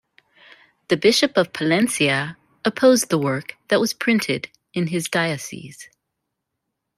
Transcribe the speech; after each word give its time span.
The 0.87 0.97
Bishop 0.97 1.37
of 1.37 1.53
Palencia 1.53 2.35
opposed 2.65 3.09
the 3.11 3.19
work 3.19 3.57
that 3.67 3.79
was 3.79 3.93
printed 3.93 4.49
in 4.73 4.87
his 4.87 5.07
diocese. 5.07 5.89